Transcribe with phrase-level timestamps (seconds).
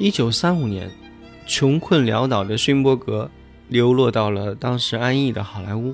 [0.00, 0.88] 一九三五年，
[1.44, 3.28] 穷困潦倒的勋伯格
[3.68, 5.92] 流落到了当时安逸的好莱坞，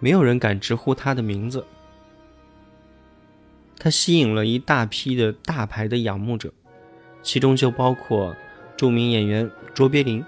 [0.00, 1.64] 没有人敢直呼他的名字。
[3.78, 6.52] 他吸引了一大批的大牌的仰慕者，
[7.22, 8.36] 其中就包括
[8.76, 10.22] 著名演员卓别林，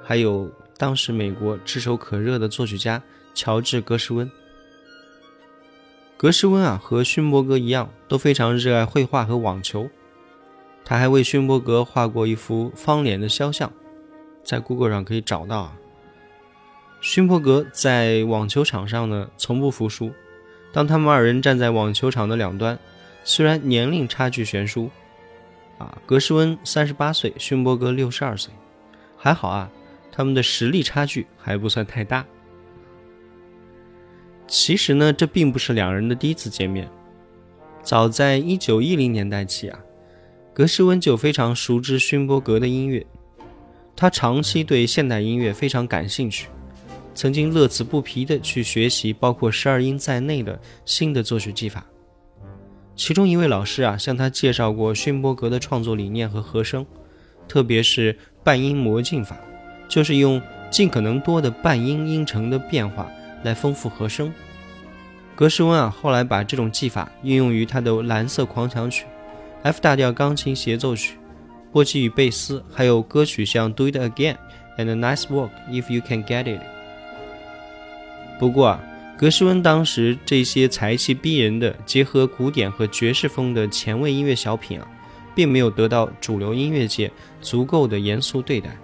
[0.00, 3.02] 还有当时美国炙手可热的作曲家
[3.34, 4.30] 乔治·格什温。
[6.16, 9.90] 格什温啊，和勋伯格一样，都非常热爱绘画和网球。
[10.88, 13.70] 他还为勋伯格画过一幅方脸的肖像，
[14.42, 15.76] 在 Google 上可以找到啊。
[17.02, 20.10] 勋伯格在网球场上呢，从不服输。
[20.72, 22.78] 当他们二人站在网球场的两端，
[23.22, 24.90] 虽然年龄差距悬殊，
[25.76, 28.50] 啊，格什温三十八岁，勋伯格六十二岁，
[29.14, 29.70] 还好啊，
[30.10, 32.24] 他们的实力差距还不算太大。
[34.46, 36.88] 其实呢，这并不是两人的第一次见面，
[37.82, 39.78] 早在一九一零年代起啊，
[40.58, 43.06] 格什温就非常熟知勋伯格的音乐，
[43.94, 46.48] 他长期对现代音乐非常感兴趣。
[47.14, 51.86] 曾经乐此不疲地去学习包括十二音在内的新的作曲技法。
[52.96, 56.84] 其中一位老师啊，向他介绍过勋伯格的创作理念和和声，
[57.46, 59.38] 特别是半音魔镜法，
[59.88, 63.08] 就是用尽可能多的半音音程的变化
[63.44, 64.34] 来丰富和声。
[65.36, 69.04] 格什温啊，后来把这种技法运用于他的《蓝色狂想曲》、
[69.68, 71.18] F 大调钢琴协奏曲、
[71.70, 74.36] 波吉与贝斯，还有歌曲像《Do It Again》
[74.78, 76.62] and Nice Work If You Can Get It。
[78.38, 78.80] 不过啊，
[79.18, 84.88] 格什温当时这些才气逼人的结合古典和爵士风的前卫音乐小品啊，
[85.34, 87.10] 并没有得到主流音乐界
[87.42, 88.74] 足够的严肃对待。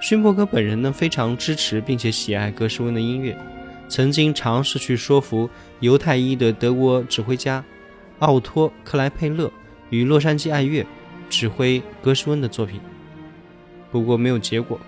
[0.00, 3.36] 勋伯格本人呢，非常支持并且喜爱格什温的音乐，
[3.90, 5.50] 曾经尝试去说服
[5.80, 7.62] 犹太裔的德国指挥家
[8.22, 9.50] 奥托·克莱佩勒
[9.90, 10.86] 与洛杉矶爱乐
[11.28, 12.80] 指挥格什温的作品，
[13.90, 14.78] 不过没有结果。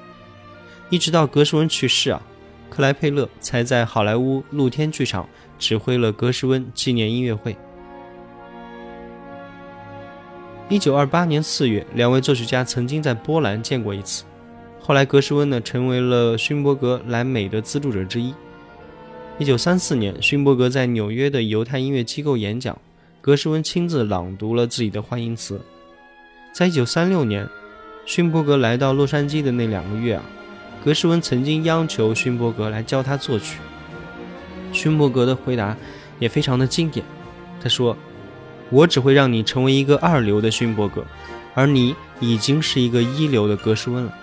[0.88, 2.23] 一直到格什温去世啊。
[2.71, 7.57] 克莱佩勒才在好莱坞露天剧场指挥了格什温纪念音乐会。
[10.69, 14.25] 一九二八年四月，两位作曲家曾经在波兰见过一次。
[14.81, 18.33] 后来，格什温呢成为了勋伯格来美的资助者之一。
[19.38, 22.76] 一九三四年，勋伯格在纽约的犹太音乐机构演讲，
[23.25, 25.59] 格什温亲自朗读了自己的欢迎词。
[26.52, 27.49] 在一九三六年，
[28.04, 30.23] 勋伯格来到洛杉矶的那两个月啊。
[30.85, 33.61] 格什温曾经央求勋伯格来教他作曲，
[34.75, 35.75] 勋伯格的回答
[36.19, 37.02] 也非常的经典。
[37.62, 37.97] 他说
[38.69, 41.02] ：“我只会让你成为一个二流的勋伯格，
[41.54, 44.14] 而你已经是一个一流的格什温了。”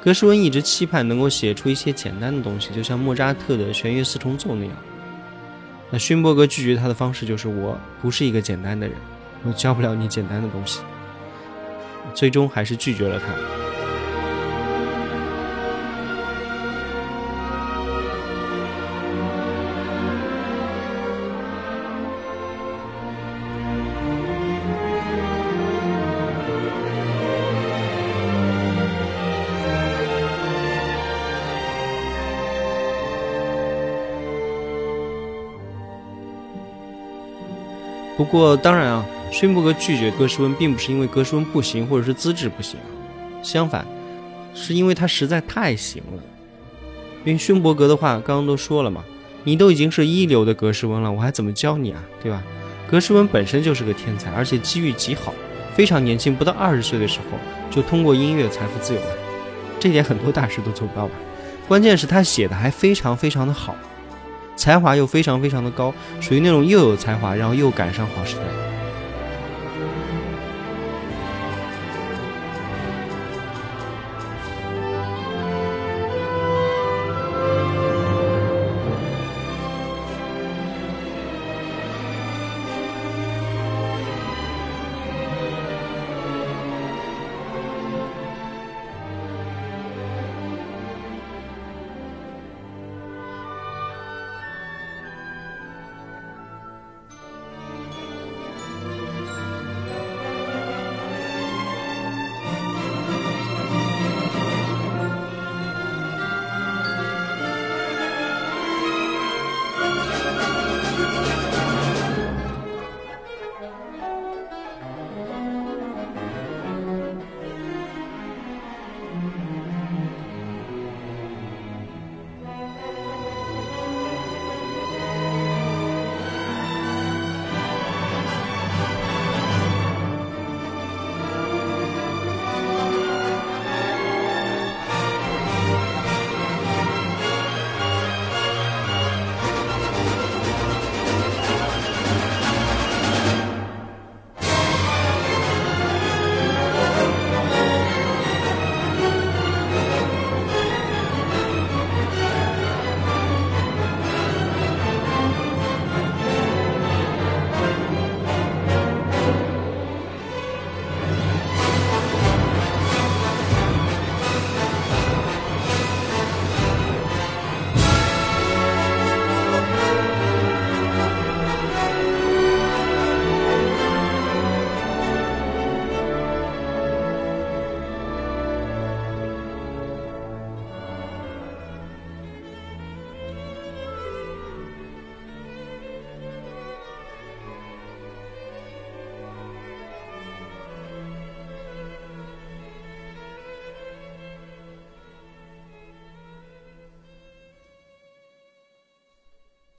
[0.00, 4.72] 格什温一直期盼能够写出一些简单的东西，就像莫扎特的弦乐四重奏那样。
[5.90, 8.96] 那勋伯格拒绝他的方式就是：“我不是一个简单的人，
[9.44, 10.80] 我教不了你简单的东西。”
[12.14, 13.67] 最终还是拒绝了他。
[38.18, 42.76] 不过，当然啊，勋伯格拒绝格什温，并不是因为格什温不行，或者是资质不行，
[43.44, 43.86] 相反，
[44.52, 46.22] 是因为他实在太行了。
[47.24, 49.04] 因为勋伯格的话，刚刚都说了嘛，
[49.44, 52.42] 你都已经是一流的格什温了，我还怎么教你啊，对吧？
[52.90, 55.32] 格什温本身就是个天才，而且机遇极好，
[55.74, 57.38] 非常年轻，不到二十岁的时候
[57.70, 59.16] 就通过音乐财富自由了，
[59.78, 61.14] 这点很多大师都做不到吧？
[61.68, 63.76] 关键是他写的还非常非常的好。
[64.58, 68.67] 才华又非常非常的高，属于那种又有才华，然后又赶上好时代。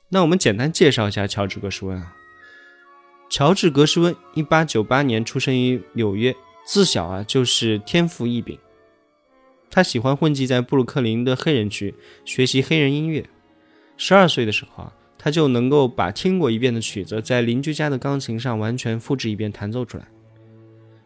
[0.09, 2.15] 那我们简单介绍一下乔治·格什温啊。
[3.29, 6.35] 乔治·格什温，一八九八年出生于纽约，
[6.65, 8.57] 自小啊就是天赋异禀。
[9.69, 11.93] 他喜欢混迹在布鲁克林的黑人区，
[12.25, 13.23] 学习黑人音乐。
[13.97, 20.07] 十二岁的时候啊，他就能够把听过一遍的曲子，在邻居家的钢琴上完全复制一遍弹奏出来。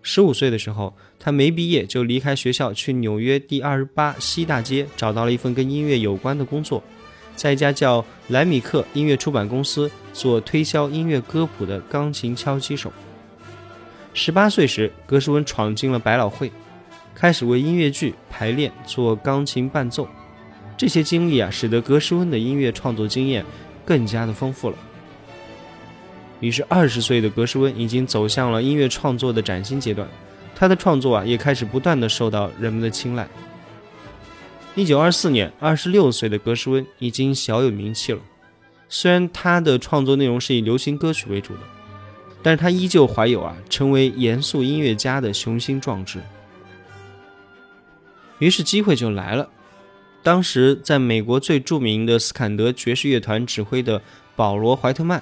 [0.02, 6.82] 十五岁的时候，他没毕业就离开学校，去纽约第二十八西大街找到了一份跟音乐有关的工作。
[7.36, 12.92] 在一家叫莱米克音乐出版公司做推销音乐歌谱的钢琴敲击手。
[14.14, 16.52] 十八岁时，格什温闯进了百老汇，
[17.16, 20.08] 开始为音乐剧排练做钢琴伴奏。
[20.78, 23.44] 这些经历啊，使得格什温的音乐创作经验
[23.84, 24.78] 更加的丰富了。
[26.40, 30.08] 于是，二十岁的格什温已经走向了音乐创作的崭新阶段，
[30.56, 33.28] 他的创作啊，也开始不断的受到人们的青睐。
[34.76, 38.20] 一九二四年，二十六岁的格什温已经小有名气了。
[38.90, 41.60] 虽然他的创作内容是以流行歌曲为主的，
[42.42, 46.20] 但是他依旧怀有啊成为严肃音乐家的雄心壮志。
[48.40, 49.48] 于是机会就来了。
[50.24, 54.02] 当时在美国最著名的斯坎德爵士乐团指挥的
[54.36, 55.22] 保罗·怀特曼，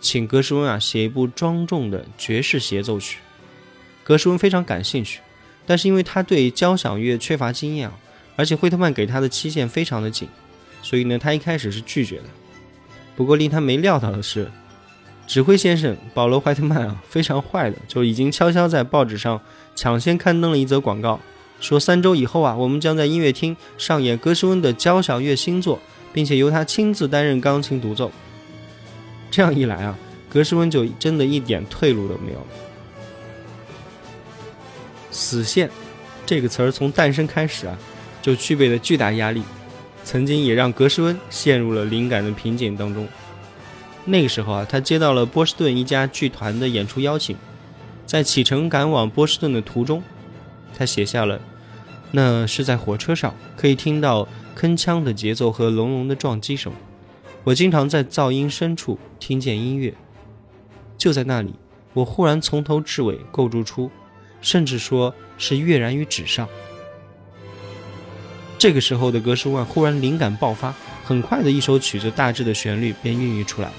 [0.00, 3.20] 请格什温啊写一部庄重的爵士协奏曲。
[4.04, 5.20] 格什温非常感兴趣，
[5.64, 7.98] 但是因为他对交响乐缺乏经验啊。
[8.36, 10.28] 而且惠特曼给他的期限非常的紧，
[10.82, 12.24] 所以呢，他一开始是拒绝的。
[13.14, 14.50] 不过令他没料到的是，
[15.26, 19.40] 指挥先生保罗·怀特曼啊，非常坏的，就已经悄悄在报纸上
[19.74, 21.20] 抢先刊登了一则广告，
[21.60, 25.78] 说三周以后啊，我们将在音乐厅上演格什温的交响乐新作，
[26.12, 28.10] 并且由他亲自担任钢琴独奏。
[29.30, 29.98] 这样一来啊，
[30.28, 32.46] 格什温就真的一点退路都没有了。
[35.10, 35.70] 死线
[36.24, 37.78] 这个词儿从诞生开始啊。
[38.22, 39.42] 就具备了巨大压力，
[40.04, 43.06] 曾经也让格什温陷入了灵感的瓶颈当中。
[44.04, 47.36] 那个时候啊，他接到了波士顿一家剧团的演出邀请，
[48.06, 50.02] 在启程赶往波士顿的途中，
[50.76, 51.40] 他写下了
[52.12, 54.26] ：“那是在火车上，可以听到
[54.56, 56.72] 铿锵的节奏和隆隆的撞击声。
[57.44, 59.94] 我经常在噪音深处听见音乐。
[60.96, 61.54] 就在那里，
[61.92, 63.90] 我忽然从头至尾构筑出，
[64.40, 66.48] 甚至说是跃然于纸上。”
[68.62, 70.72] 这个时候的格什温忽然灵感爆发，
[71.04, 73.74] 很快的一首曲子大致的旋律便孕育出来了。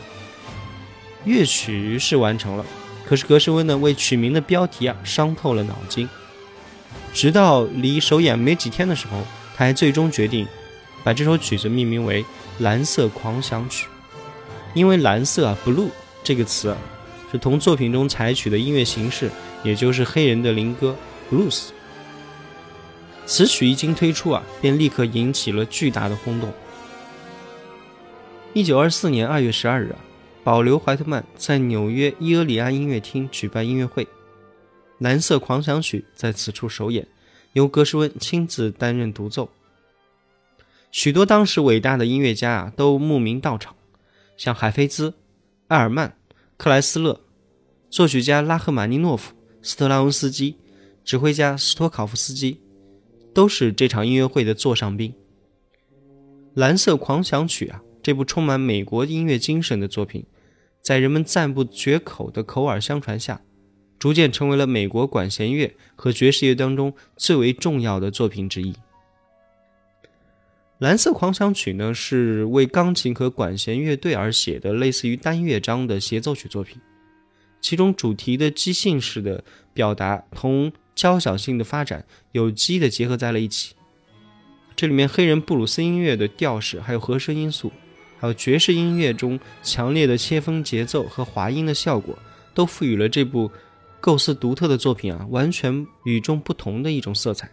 [1.23, 2.65] 乐曲是完成了，
[3.05, 6.09] 可是格什温呢为曲名的标题啊伤透了脑筋。
[7.13, 9.21] 直到离首演没几天的时候，
[9.55, 10.45] 他还最终决定
[11.01, 12.21] 把这首曲子命名为
[12.59, 13.85] 《蓝色狂想曲》，
[14.73, 15.91] 因为蓝色啊 blue
[16.25, 16.75] 这个词
[17.31, 19.31] 是同作品中采取的音乐形式，
[19.63, 20.93] 也就是黑人的灵歌
[21.31, 21.67] blues。
[23.25, 26.51] 此曲一经推出啊，便立刻引起了巨大的轰动。
[28.53, 29.99] 一九二四年二月十二日啊，
[30.43, 34.05] 保留怀特曼在纽约伊俄里安音乐厅举办音乐会，
[34.99, 37.07] 《蓝色狂想曲》在此处首演，
[37.53, 39.49] 由格什温亲自担任独奏。
[40.91, 43.75] 许多当时伟大的音乐家啊都慕名到场，
[44.37, 45.15] 像海菲兹、
[45.69, 46.15] 埃尔曼、
[46.57, 47.21] 克莱斯勒，
[47.89, 50.57] 作曲家拉赫玛尼诺夫、斯特拉文斯基，
[51.03, 52.59] 指挥家斯托考夫斯基。
[53.33, 55.11] 都是这场音乐会的座上宾。
[56.53, 60.23] 《蓝色狂想曲》啊，这部充满美国音乐精神的作品，
[60.81, 63.41] 在人们赞不绝口的口耳相传下，
[63.97, 68.71] 逐渐成为了美国管弦乐和爵士乐当中最为重要的作品之一。
[70.77, 76.79] 《蓝色狂想曲》呢，是为钢琴和管弦乐队而写的，类似于单乐章的协奏曲作品，
[77.61, 80.71] 其中主题的即兴式的表达同。
[80.95, 83.75] 交响性的发展有机的结合在了一起，
[84.75, 87.71] 这里面黑人布鲁斯音乐的调式，还有和声因素，
[88.19, 92.17] 还有爵士音乐中强烈的切分节奏和滑音的效果，
[92.53, 93.51] 都赋予了这部
[93.99, 97.49] 构思独特的作品啊，完全与众不同的一种色彩。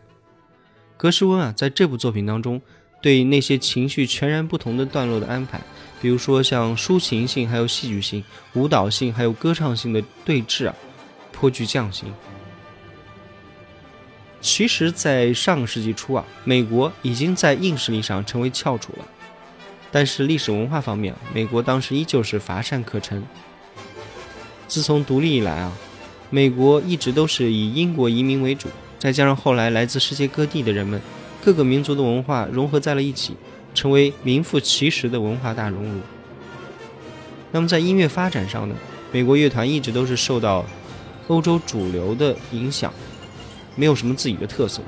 [0.96, 2.60] 格什温啊，在这部作品当中，
[3.00, 5.60] 对那些情绪全然不同的段落的安排，
[6.02, 8.22] 比如说像抒情性、还有戏剧性、
[8.52, 10.74] 舞蹈性、还有歌唱性的对峙啊，
[11.32, 12.12] 颇具匠心。
[14.40, 19.06] 其实，在上个世纪初啊，美国已经在硬实力上成为翘楚了，
[19.92, 23.22] 但是历史文化方面，美国当时依旧是乏善可陈。
[24.66, 25.72] 自从独立以来啊，
[26.30, 30.98] 美国一直都是以英国移民为主，再加上后来来自世界各地的人们，
[31.44, 33.36] 各个民族的文化融合在了一起，
[33.74, 36.00] 成为名副其实的文化大熔炉。
[37.52, 38.74] 那么在音乐发展上呢，
[39.12, 40.64] 美国乐团一直都是受到
[41.28, 42.90] 欧洲主流的影响。
[43.80, 44.82] 没有什么自己的特色，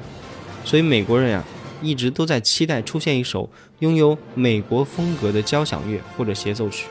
[0.66, 1.42] 所以美国人呀
[1.80, 6.88] 一直都在期待出现一首拥有美国风格的交响乐或者协奏曲。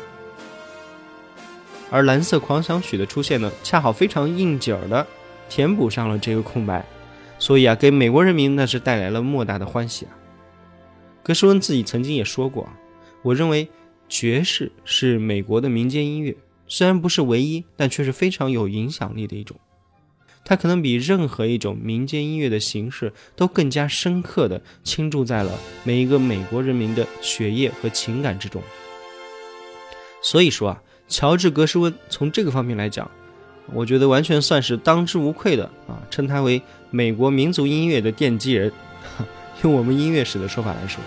[1.92, 5.06] 而《蓝色狂想曲》的出现呢，恰好非常应景儿的
[5.48, 6.84] 填补上了这个空白，
[7.38, 10.18] 所以啊，给美国人民那是带来了莫大的欢喜啊。
[11.22, 12.74] 格什温自己曾经也说过啊，
[13.22, 13.70] 我认为
[14.10, 16.36] 爵士是美国的民间音乐，
[16.68, 19.56] 虽然不是唯一，但却是非常有影响力的一种。
[20.44, 25.52] 它可能比任何一种民间音乐的形式都更加深刻地倾注在了
[25.84, 28.62] 每一个美国人民的血液和情感之中。
[30.22, 30.82] 所以说啊。
[31.08, 33.12] 乔治·格什温从这个方面来讲，
[33.74, 38.72] 我觉得完全算是当之无愧的啊，称他为美国民族音乐的奠基人。
[39.62, 41.04] 用我们音乐史的说法来说，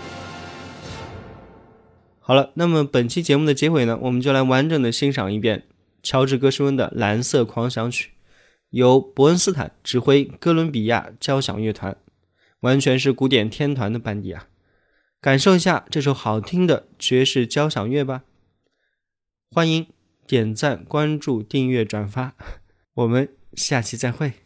[2.19, 5.63] 好了，那么本期节目的结尾呢，我们就来完整的欣赏一遍
[6.03, 8.09] 乔治·格什温的《蓝色狂想曲》，
[8.75, 11.95] 由伯恩斯坦指挥哥伦比亚交响乐团，
[12.59, 14.49] 完全是古典天团的班底啊，
[15.21, 18.23] 感受一下这首好听的爵士交响乐吧，
[19.49, 19.87] 欢迎。
[20.27, 22.33] 点赞、关注、订阅、转发，
[22.95, 24.44] 我们下期再会。